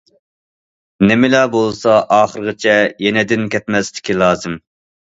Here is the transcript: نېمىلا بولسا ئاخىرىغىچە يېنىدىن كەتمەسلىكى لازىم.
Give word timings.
نېمىلا 1.09 1.41
بولسا 1.57 1.99
ئاخىرىغىچە 2.17 2.77
يېنىدىن 3.07 3.49
كەتمەسلىكى 3.55 4.21
لازىم. 4.27 4.63